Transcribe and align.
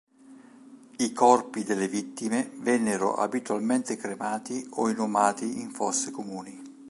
I 0.97 1.13
corpi 1.13 1.63
delle 1.63 1.87
vittime 1.87 2.49
vennero 2.55 3.13
abitualmente 3.13 3.97
cremati 3.97 4.65
o 4.71 4.89
inumati 4.89 5.59
in 5.61 5.69
fosse 5.69 6.09
comuni. 6.09 6.59